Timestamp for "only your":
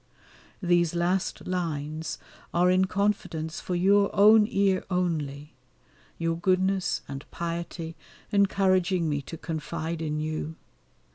4.89-6.35